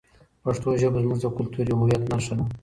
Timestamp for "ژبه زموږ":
0.81-1.19